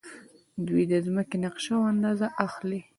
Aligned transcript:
دوی 0.67 0.83
د 0.91 0.93
ځمکې 1.05 1.35
نقشه 1.43 1.73
او 1.79 1.83
اندازه 1.93 2.27
اخلي. 2.45 2.81